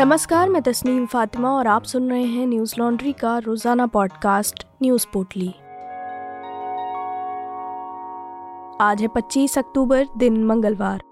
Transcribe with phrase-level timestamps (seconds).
[0.00, 5.06] नमस्कार, मैं तस्नीम फातिमा और आप सुन रहे हैं न्यूज़ लॉन्ड्री का रोज़ाना पॉडकास्ट, न्यूज़
[5.12, 5.48] पोटली।
[8.80, 11.02] आज है 25 अक्टूबर, दिन मंगलवार।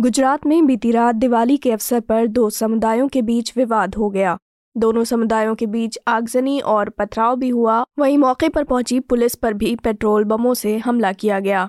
[0.00, 4.38] गुजरात में बीती रात दिवाली के अवसर पर दो समुदायों के बीच विवाद हो गया।
[4.76, 9.54] दोनों समुदायों के बीच आगजनी और पथराव भी हुआ। वहीं मौके पर पहुँची पुलिस पर
[9.54, 11.68] भी पेट्रोल बमों से हमला किया गया।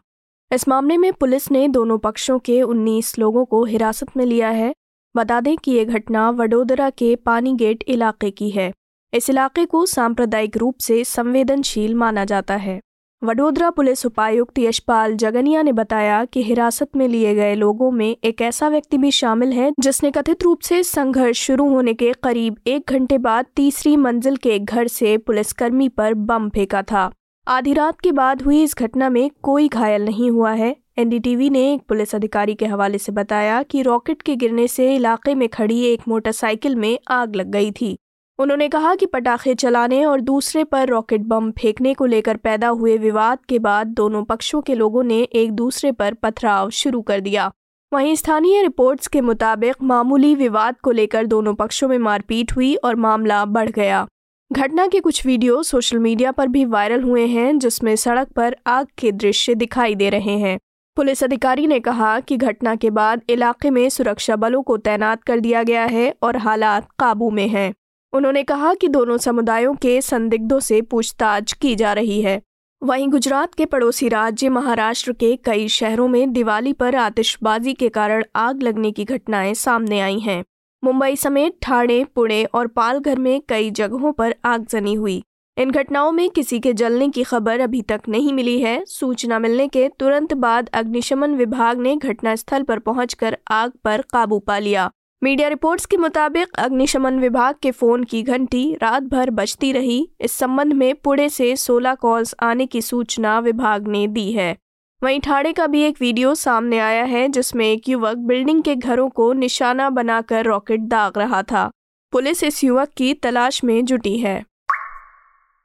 [0.54, 4.74] इस मामले में पुलिस ने दोनों पक्षों के 19 लोगों को हिरासत में लिया है।
[5.16, 8.72] बता दें कि ये घटना वडोदरा के पानी गेट इलाके की है।
[9.14, 12.80] इस इलाके को सांप्रदायिक रूप से संवेदनशील माना जाता है।
[13.22, 18.42] वडोदरा पुलिस उपायुक्त यशपाल जगनिया ने बताया कि हिरासत में लिए गए लोगों में एक
[18.42, 22.90] ऐसा व्यक्ति भी शामिल है जिसने कथित रूप से संघर्ष शुरू होने के करीब एक
[22.90, 27.12] घंटे बाद तीसरी मंजिल के घर से पुलिसकर्मी पर बम फेंका था।
[27.48, 31.74] आधी रात के बाद हुई इस घटना में कोई घायल नहीं हुआ है एनडीटीवी ने
[31.74, 35.82] एक पुलिस अधिकारी के हवाले से बताया कि रॉकेट के गिरने से इलाके में खड़ी
[35.84, 37.98] एक मोटरसाइकिल में आग लग गई थी।
[38.40, 42.98] उन्होंने कहा कि पटाखे चलाने और दूसरे पर रॉकेट बम फेंकने को लेकर पैदा हुए
[42.98, 47.52] विवाद के बाद दोनों पक्षों के लोगों ने एक दूसरे पर पथराव शुरू कर दिया।
[47.94, 52.96] वहीं स्थानीय रिपोर्ट्स के मुताबिक मामूली विवाद को लेकर दोनों पक्षों में मारपीट हुई और
[52.96, 54.08] मामला बढ़ गया।
[54.52, 58.88] घटना के कुछ वीडियो सोशल मीडिया पर भी वायरल हुए हैं, जिसमें सड़क पर आग
[58.98, 60.60] के दृश्य दिखाई दे रहे हैं।
[60.96, 65.40] पुलिस अधिकारी ने कहा कि घटना के बाद इलाके में सुरक्षा बलों को तैनात कर
[65.40, 67.74] दिया गया है और हालात काबू में हैं।
[68.14, 72.42] उन्होंने कहा कि दोनों समुदायों के संदिग्धों से पूछताछ की जा रही है।
[72.84, 78.24] वहीं गुजरात के पड़ोसी राज्य महाराष्ट्र के कई शहरों में दिवाली पर आतिशबाजी के कारण
[78.36, 80.44] आग लगने की घटनाएँ सामने आई हैं।
[80.84, 85.24] मुंबई समेत ठाणे, पुणे और पालघर में कई जगहों पर आगजनी हुई।
[85.58, 89.68] इन घटनाओं में किसी के जलने की खबर अभी तक नहीं मिली है। सूचना मिलने
[89.68, 94.92] के तुरंत बाद अग्निशमन विभाग ने घटनास्थल पर पहुंचकर आग पर काबू पा लिया।
[95.24, 100.32] मीडिया रिपोर्ट्स के मुताबिक अग्निशमन विभाग के फ़ोन की घंटी रात भर बजती रही। इस
[100.32, 104.58] संबंध में पुणे से 16 कॉल्स आने की सूचना विभाग ने दी है।
[105.04, 109.10] वहीं ठाणे का भी एक वीडियो सामने आया है, जिसमें एक युवक बिल्डिंग के घरों
[109.10, 111.70] को निशाना बनाकर रॉकेट दाग रहा था।
[112.12, 114.55] पुलिस इस युवक की तलाश में जुटी है।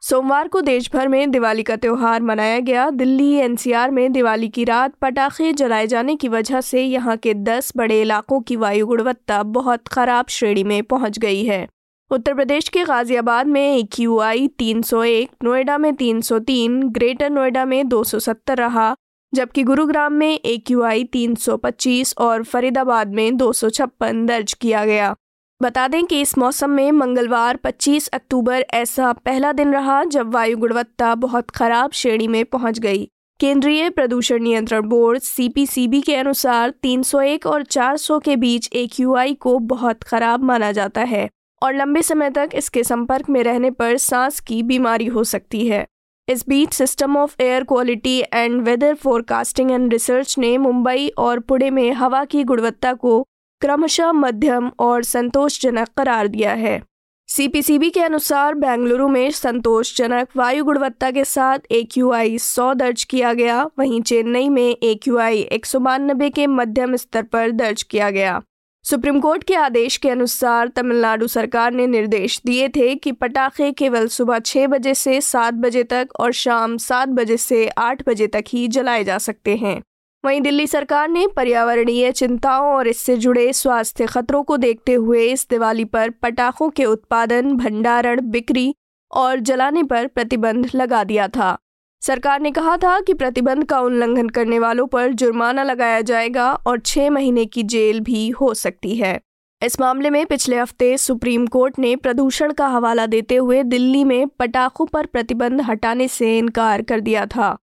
[0.03, 4.65] सोमवार को देश भर में दिवाली का त्यौहार मनाया गया। दिल्ली एनसीआर में दिवाली की
[4.65, 9.43] रात पटाखे जलाए जाने की वजह से यहाँ के 10 बड़े इलाकों की वायु गुणवत्ता
[9.43, 11.67] बहुत खराब श्रेणी में पहुँच गई है।
[12.11, 17.31] उत्तर प्रदेश के गाजियाबाद में ए क्यू आई तीन सौ एक नोएडा में 303, ग्रेटर
[17.31, 18.95] नोएडा में 270 रहा
[19.33, 24.27] जबकि गुरुग्राम में ए क्यू आई तीन सौ पच्चीस और फरीदाबाद में दो सौ छप्पन
[24.27, 25.15] दर्ज किया गया।
[25.63, 30.57] बता दें कि इस मौसम में मंगलवार 25 अक्टूबर ऐसा पहला दिन रहा जब वायु
[30.57, 33.05] गुणवत्ता बहुत खराब श्रेणी में पहुँच गई।
[33.41, 39.59] केंद्रीय प्रदूषण नियंत्रण बोर्ड सीपीसीबी के अनुसार 301 और 400 के बीच एक यूआई को
[39.59, 41.29] बहुत खराब माना जाता है
[41.63, 45.87] और लंबे समय तक इसके संपर्क में रहने पर सांस की बीमारी हो सकती है।
[46.29, 51.71] इस बीच system of air quality and weather forecasting and research ने मुंबई और पुणे
[51.71, 53.25] में हवा की गुणवत्ता को
[53.61, 56.81] क्रमशः मध्यम और संतोषजनक करार दिया है।
[57.29, 63.05] सीपीसीबी के अनुसार बेंगलुरु में संतोषजनक वायु गुणवत्ता के साथ ए क्यू आई सौ दर्ज
[63.05, 67.51] किया गया, वहीं चेन्नई में ए क्यू आई एक सौ बानबे के मध्यम स्तर पर
[67.51, 68.41] दर्ज किया गया।
[68.85, 74.07] सुप्रीम कोर्ट के आदेश के अनुसार तमिलनाडु सरकार ने निर्देश दिए थे कि पटाखे केवल
[74.09, 78.45] सुबह छः बजे से सात बजे तक और शाम सात बजे से आठ बजे तक
[78.49, 79.81] ही जलाए जा सकते हैं।
[80.25, 85.47] वहीं दिल्ली सरकार ने पर्यावरणीय चिंताओं और इससे जुड़े स्वास्थ्य खतरों को देखते हुए इस
[85.51, 88.75] दिवाली पर पटाखों के उत्पादन, भंडारण, बिक्री
[89.11, 91.57] और जलाने पर प्रतिबंध लगा दिया था।
[92.03, 96.79] सरकार ने कहा था कि प्रतिबंध का उल्लंघन करने वालों पर जुर्माना लगाया जाएगा और
[96.79, 99.19] छह महीने की जेल भी हो सकती है।
[99.63, 104.27] इस मामले में पिछले हफ़्ते सुप्रीम कोर्ट ने प्रदूषण का हवाला देते हुए दिल्ली में
[104.29, 107.57] पटाखों पर प्रतिबंध हटाने से इनकार कर दिया था।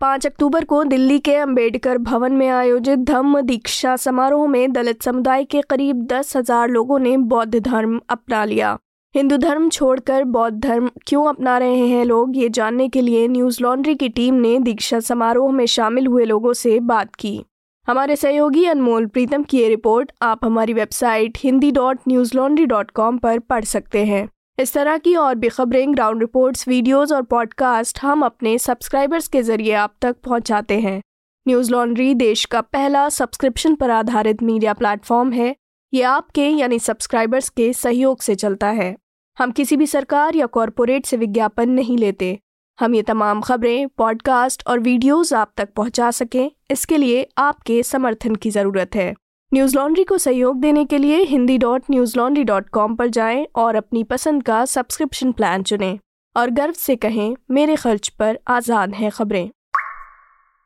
[0.00, 5.44] पाँच अक्टूबर को दिल्ली के अंबेडकर भवन में आयोजित धम्म दीक्षा समारोह में दलित समुदाय
[5.44, 8.78] के करीब दस हज़ार लोगों ने बौद्ध धर्म अपना लिया।
[9.14, 13.62] हिंदू धर्म छोड़कर बौद्ध धर्म क्यों अपना रहे हैं लोग, ये जानने के लिए न्यूज़
[13.62, 17.40] लॉन्ड्री की टीम ने दीक्षा समारोह में शामिल हुए लोगों से बात की।
[17.88, 21.98] हमारे सहयोगी अनमोल, प्रीतम की ये रिपोर्ट आप हमारी website Hindi dot
[22.36, 24.28] Newslaundry dot com पर पढ़ सकते हैं।
[24.60, 29.42] इस तरह की और भी खबरें ग्राउंड रिपोर्ट्स वीडियोस और पॉडकास्ट हम अपने सब्सक्राइबर्स के
[29.42, 31.02] ज़रिए आप तक पहुंचाते हैं।
[31.48, 35.56] न्यूज़ लॉन्ड्री देश का पहला सब्सक्रिप्शन पर आधारित मीडिया प्लेटफॉर्म है।
[35.94, 38.96] ये आपके, यानी सब्सक्राइबर्स के सहयोग से चलता है।
[39.38, 42.38] हम किसी भी सरकार या कॉरपोरेट से विज्ञापन नहीं लेते।
[42.80, 48.34] हम ये तमाम खबरें पॉडकास्ट और वीडियोस आप तक पहुँचा सकें। इसके लिए आपके समर्थन
[48.34, 49.14] की ज़रूरत है।
[49.52, 51.84] न्यूज़ लॉन्ड्री को सहयोग देने के लिए Hindi dot
[52.18, 55.98] Newslaundry dot com पर जाएँ और अपनी पसंद का सब्सक्रिप्शन प्लान चुनें
[56.36, 59.48] और गर्व से कहें, मेरे खर्च पर आज़ाद हैं खबरें।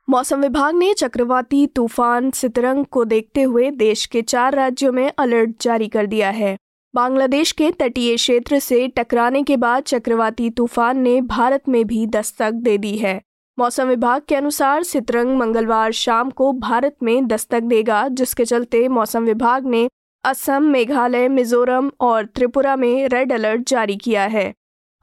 [0.08, 5.54] मौसम विभाग ने चक्रवाती तूफ़ान सितरंग को देखते हुए देश के चार राज्यों में अलर्ट
[5.60, 6.56] जारी कर दिया है।
[6.94, 12.52] बांग्लादेश के तटीय क्षेत्र से टकराने के बाद चक्रवाती तूफ़ान ने भारत में भी दस्तक
[12.52, 13.20] दे दी है।
[13.58, 19.24] मौसम विभाग के अनुसार सितरंग मंगलवार शाम को भारत में दस्तक देगा, जिसके चलते मौसम
[19.24, 19.88] विभाग ने
[20.24, 24.52] असम, मेघालय, मिजोरम और त्रिपुरा में रेड अलर्ट जारी किया है।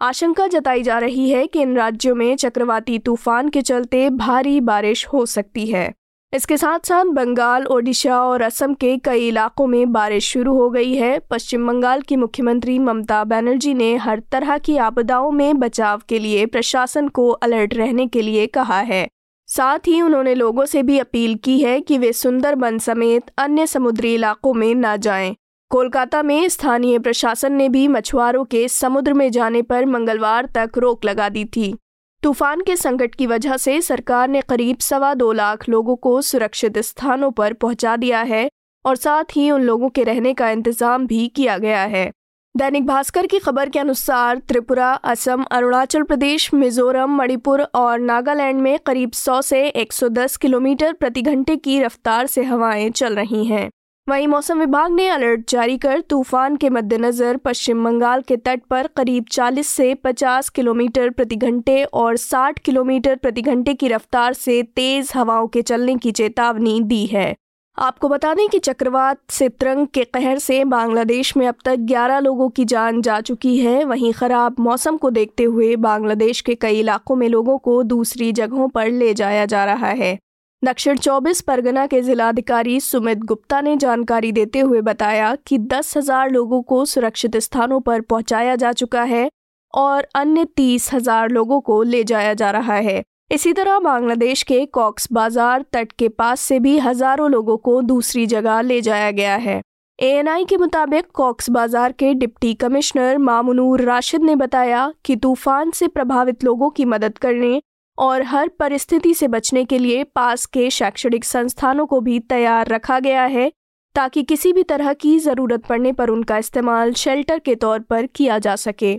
[0.01, 5.07] आशंका जताई जा रही है कि इन राज्यों में चक्रवाती तूफ़ान के चलते भारी बारिश
[5.07, 5.93] हो सकती है।
[6.33, 10.93] इसके साथ साथ बंगाल, ओडिशा और असम के कई इलाकों में बारिश शुरू हो गई
[10.95, 16.19] है। पश्चिम बंगाल की मुख्यमंत्री ममता बनर्जी ने हर तरह की आपदाओं में बचाव के
[16.19, 19.07] लिए प्रशासन को अलर्ट रहने के लिए कहा है।
[19.47, 24.13] साथ ही उन्होंने लोगों से भी अपील की है कि वे सुंदरबन समेत अन्य समुद्री
[24.15, 25.35] इलाकों में न जाएँ।
[25.71, 31.05] कोलकाता में स्थानीय प्रशासन ने भी मछुआरों के समुद्र में जाने पर मंगलवार तक रोक
[31.05, 31.75] लगा दी थी।
[32.23, 36.77] तूफ़ान के संकट की वजह से सरकार ने करीब सवा दो लाख लोगों को सुरक्षित
[36.77, 38.49] स्थानों पर पहुँचा दिया है
[38.85, 42.11] और साथ ही उन लोगों के रहने का इंतज़ाम भी किया गया है।
[42.57, 48.79] दैनिक भास्कर की खबर के अनुसार त्रिपुरा, असम, अरुणाचल प्रदेश, मिजोरम, मणिपुर और नागालैंड में
[48.79, 53.69] करीब 100 से 110 किलोमीटर प्रति घंटे की रफ्तार से हवाएँ चल रही हैं।
[54.09, 58.87] वहीं मौसम विभाग ने अलर्ट जारी कर तूफ़ान के मद्देनजर पश्चिम बंगाल के तट पर
[58.87, 64.61] करीब 40 से 50 किलोमीटर प्रति घंटे और 60 किलोमीटर प्रति घंटे की रफ्तार से
[64.63, 67.35] तेज हवाओं के चलने की चेतावनी दी है।
[67.77, 72.49] आपको बता दें कि चक्रवात सित्रंग के कहर से बांग्लादेश में अब तक 11 लोगों
[72.49, 77.15] की जान जा चुकी है। वहीं खराब मौसम को देखते हुए बांग्लादेश के कई इलाकों
[77.15, 80.17] में लोगों को दूसरी जगहों पर ले जाया जा रहा है।
[80.63, 86.31] दक्षिण 24 परगना के जिलाधिकारी सुमित गुप्ता ने जानकारी देते हुए बताया कि दस हज़ार
[86.31, 89.29] लोगों को सुरक्षित स्थानों पर पहुँचाया जा चुका है
[89.73, 94.65] और अन्य तीस हज़ार लोगों को ले जाया जा रहा है। इसी तरह बांग्लादेश के
[94.65, 99.35] कॉक्स बाज़ार तट के पास से भी हज़ारों लोगों को दूसरी जगह ले जाया गया
[99.37, 99.61] है।
[99.99, 105.87] एएनआई के मुताबिक कॉक्स बाज़ार के डिप्टी कमिश्नर मामुनूर राशिद ने बताया कि तूफ़ान से
[105.87, 107.61] प्रभावित लोगों की मदद करने
[107.99, 112.99] और हर परिस्थिति से बचने के लिए पास के शैक्षणिक संस्थानों को भी तैयार रखा
[112.99, 113.51] गया है,
[113.95, 118.37] ताकि किसी भी तरह की ज़रूरत पड़ने पर उनका इस्तेमाल शेल्टर के तौर पर किया
[118.39, 118.95] जा सके।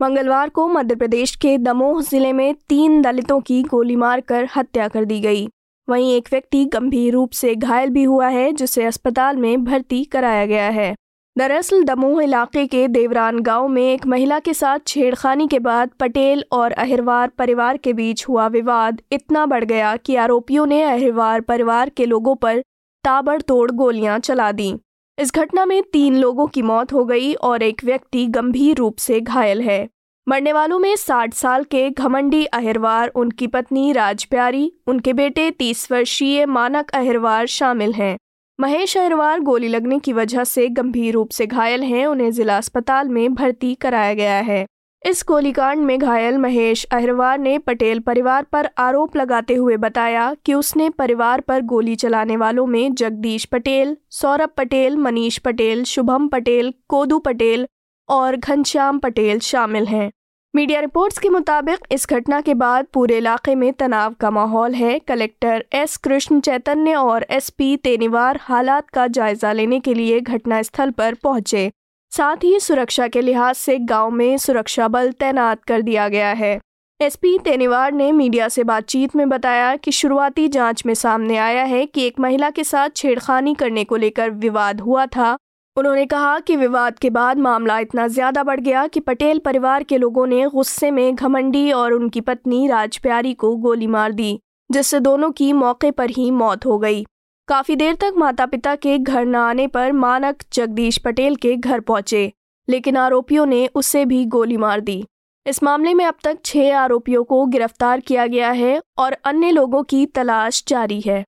[0.00, 5.04] मंगलवार को मध्य प्रदेश के दमोह ज़िले में तीन दलितों की गोली मारकर हत्या कर
[5.04, 5.46] दी गई।
[5.88, 10.46] वहीं एक व्यक्ति गंभीर रूप से घायल भी हुआ है, जिसे अस्पताल में भर्ती कराया
[10.46, 10.94] गया है।
[11.38, 16.44] दरअसल दमोह इलाके के देवरान गाँव में एक महिला के साथ छेड़खानी के बाद पटेल
[16.52, 21.88] और अहिरवार परिवार के बीच हुआ विवाद। इतना बढ़ गया कि आरोपियों ने अहिरवार परिवार
[21.88, 22.60] के लोगों पर
[23.04, 24.74] ताबड़तोड़ गोलियाँ चला दी।
[25.18, 29.20] इस घटना में तीन लोगों की मौत हो गई और एक व्यक्ति गंभीर रूप से
[29.20, 29.88] घायल है।
[30.28, 36.46] मरने वालों में साठ साल के घमंडी अहिरवार, उनकी पत्नी राजप्यारी, उनके बेटे तीस वर्षीय
[36.46, 38.16] मानक अहिरवार शामिल हैं।
[38.60, 43.08] महेश अहिरवार गोली लगने की वजह से गंभीर रूप से घायल हैं। उन्हें जिला अस्पताल
[43.08, 44.66] में भर्ती कराया गया है।
[45.06, 50.54] इस गोलीकांड में घायल महेश अहिरवार ने पटेल परिवार पर आरोप लगाते हुए बताया कि
[50.54, 56.74] उसने परिवार पर गोली चलाने वालों में जगदीश पटेल, सौरभ पटेल, मनीष पटेल, शुभम पटेल,
[56.88, 57.66] कोदू पटेल
[58.08, 60.10] और घनश्याम पटेल शामिल हैं।
[60.54, 64.98] मीडिया रिपोर्ट्स के मुताबिक, इस घटना के बाद पूरे इलाके में तनाव का माहौल है।
[64.98, 71.14] कलेक्टर एस कृष्ण चैतन्य और एसपी तेनीवार हालात का जायजा लेने के लिए घटनास्थल पर
[71.14, 71.70] पहुँचे।
[72.12, 76.58] साथ ही सुरक्षा के लिहाज से गाँव में सुरक्षा बल तैनात कर दिया गया है।
[77.00, 81.86] एसपी तेनीवार ने मीडिया से बातचीत में बताया कि शुरुआती जाँच में सामने आया है
[81.86, 85.36] कि एक महिला के साथ छेड़खानी करने को लेकर विवाद हुआ था।
[85.76, 89.96] उन्होंने कहा कि विवाद के बाद मामला इतना ज़्यादा बढ़ गया कि पटेल परिवार के
[89.98, 94.38] लोगों ने गुस्से में घमंडी और उनकी पत्नी राजप्यारी को गोली मार दी,
[94.70, 97.04] जिससे दोनों की मौके पर ही मौत हो गई।
[97.48, 101.80] काफ़ी देर तक माता पिता के घर न आने पर मानक जगदीश पटेल के घर
[101.80, 102.32] पहुँचे,
[102.68, 105.04] लेकिन आरोपियों ने उसे भी गोली मार दी।
[105.46, 109.82] इस मामले में अब तक छह आरोपियों को गिरफ़्तार किया गया है और अन्य लोगों
[109.82, 111.24] की तलाश जारी है।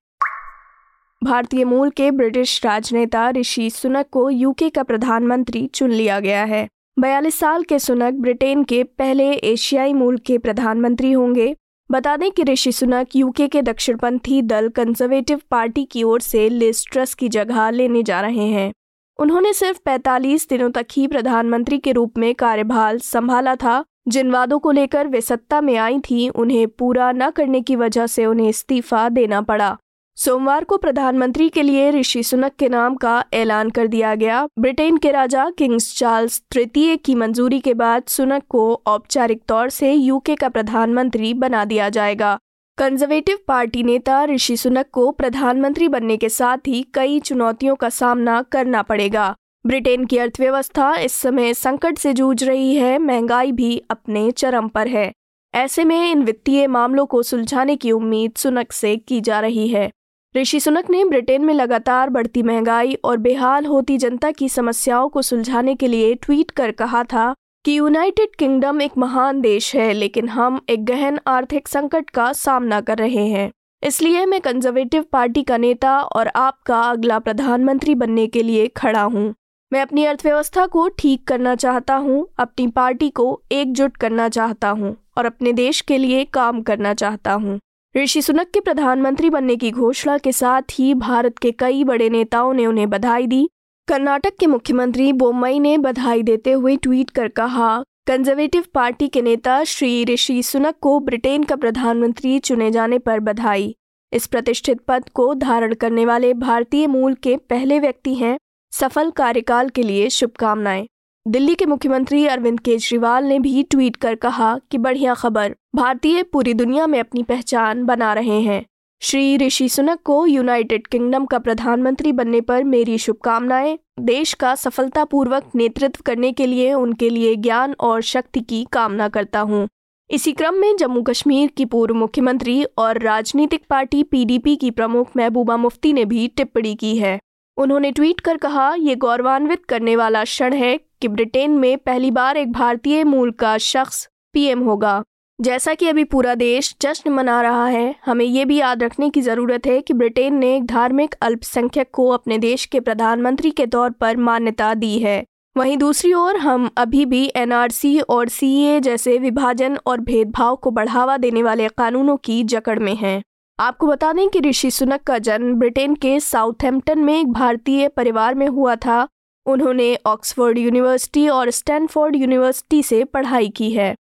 [1.23, 6.67] भारतीय मूल के ब्रिटिश राजनेता ऋषि सुनक को यूके का प्रधानमंत्री चुन लिया गया है।
[6.99, 11.55] बयालीस साल के सुनक ब्रिटेन के पहले एशियाई मूल के प्रधानमंत्री होंगे।
[11.91, 16.85] बता दें कि ऋषि सुनक यूके के दक्षिणपंथी दल कंजर्वेटिव पार्टी की ओर से लिस
[16.91, 18.73] ट्रस की जगह लेने जा रहे हैं।
[19.19, 24.59] उन्होंने सिर्फ़ 45 दिनों तक ही प्रधानमंत्री के रूप में कार्यभार संभाला था, जिन वादों
[24.59, 28.49] को लेकर वे सत्ता में आई थी, उन्हें पूरा न करने की वजह से उन्हें
[28.49, 29.77] इस्तीफा देना पड़ा।
[30.19, 34.97] सोमवार को प्रधानमंत्री के लिए ऋषि सुनक के नाम का ऐलान कर दिया गया। ब्रिटेन
[34.97, 40.35] के राजा किंग्स चार्ल्स तृतीय की मंजूरी के बाद सुनक को औपचारिक तौर से यूके
[40.35, 42.37] का प्रधानमंत्री बना दिया जाएगा।
[42.77, 48.41] कंजर्वेटिव पार्टी नेता ऋषि सुनक को प्रधानमंत्री बनने के साथ ही कई चुनौतियों का सामना
[48.41, 54.31] करना पड़ेगा। ब्रिटेन की अर्थव्यवस्था इस समय संकट से जूझ रही है, महँगाई भी अपने
[54.31, 55.11] चरम पर है।
[55.55, 59.91] ऐसे में इन वित्तीय मामलों को सुलझाने की उम्मीद सुनक से की जा रही है।
[60.37, 65.21] ऋषि सुनक ने ब्रिटेन में लगातार बढ़ती महँगाई और बेहाल होती जनता की समस्याओं को
[65.21, 67.33] सुलझाने के लिए ट्वीट कर कहा था
[67.65, 72.81] कि यूनाइटेड किंगडम एक महान देश है, लेकिन हम एक गहन आर्थिक संकट का सामना
[72.81, 73.49] कर रहे हैं।
[73.83, 79.33] इसलिए मैं कंजर्वेटिव पार्टी का नेता और आपका अगला प्रधानमंत्री बनने के लिए खड़ा हूँ।
[79.71, 84.95] मैं अपनी अर्थव्यवस्था को ठीक करना चाहता हूँ, अपनी पार्टी को एकजुट करना चाहता हूँ
[85.17, 87.59] और अपने देश के लिए काम करना चाहता हूँ।
[87.95, 92.53] ऋषि सुनक के प्रधानमंत्री बनने की घोषणा के साथ ही भारत के कई बड़े नेताओं
[92.53, 93.49] ने उन्हें बधाई दी।
[93.87, 99.63] कर्नाटक के मुख्यमंत्री बोम्मई ने बधाई देते हुए ट्वीट कर कहा, कंजर्वेटिव पार्टी के नेता
[99.63, 103.75] श्री ऋषि सुनक को ब्रिटेन का प्रधानमंत्री चुने जाने पर बधाई।
[104.13, 108.37] इस प्रतिष्ठित पद को धारण करने वाले भारतीय मूल के पहले व्यक्ति हैं।
[108.73, 110.87] सफल कार्यकाल के लिए शुभकामनाएँ।
[111.27, 116.53] दिल्ली के मुख्यमंत्री अरविंद केजरीवाल ने भी ट्वीट कर कहा कि बढ़िया खबर, भारतीय पूरी
[116.53, 118.63] दुनिया में अपनी पहचान बना रहे हैं
[119.01, 125.51] श्री ऋषि सुनक को यूनाइटेड किंगडम का प्रधानमंत्री बनने पर मेरी शुभकामनाएँ, देश का सफलतापूर्वक
[125.55, 129.67] नेतृत्व करने के लिए उनके लिए ज्ञान और शक्ति की कामना करता हूँ।
[130.09, 135.57] इसी क्रम में जम्मू कश्मीर की पूर्व मुख्यमंत्री और राजनीतिक पार्टी पीडीपी की प्रमुख महबूबा
[135.57, 137.19] मुफ्ती ने भी टिप्पणी की है
[137.57, 142.37] उन्होंने ट्वीट कर कहा, ये गौरवान्वित करने वाला क्षण है कि ब्रिटेन में पहली बार
[142.37, 145.03] एक भारतीय मूल का शख्स पीएम होगा।
[145.39, 149.21] जैसा कि अभी पूरा देश जश्न मना रहा है, हमें ये भी याद रखने की
[149.21, 153.89] ज़रूरत है कि ब्रिटेन ने एक धार्मिक अल्पसंख्यक को अपने देश के प्रधानमंत्री के तौर
[153.89, 155.23] पर मान्यता दी है।
[155.57, 161.17] वहीं दूसरी ओर, हम अभी भी एनआरसी और सीए जैसे विभाजन और भेदभाव को बढ़ावा
[161.17, 163.21] देने वाले कानूनों की जकड़ में हैं।
[163.59, 168.35] आपको बता दें कि ऋषि सुनक का जन्म ब्रिटेन के साउथहैम्पटन में एक भारतीय परिवार
[168.35, 169.07] में हुआ था।
[169.47, 173.95] उन्होंने ऑक्सफोर्ड यूनिवर्सिटी और स्टैनफोर्ड यूनिवर्सिटी से पढ़ाई की है।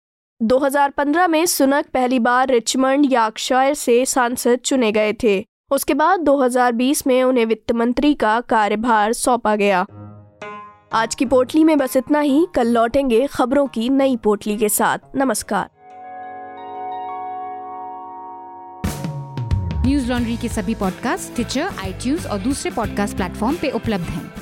[0.42, 7.06] 2015 में सुनक पहली बार रिचमंड यार्कशायर से सांसद चुने गए थे। उसके बाद 2020
[7.06, 9.86] में उन्हें वित्त मंत्री का कार्यभार सौंपा गया।
[10.92, 14.98] आज की पोटली में बस इतना ही। कल लौटेंगे खबरों की नई पोटली के साथ।
[15.16, 15.70] नमस्कार।
[19.86, 24.41] न्यूज़ लॉन्ड्री के सभी पॉडकास्ट ट्विटर आईटीज और दूसरे पॉडकास्ट प्लेटफॉर्म पे उपलब्ध हैं।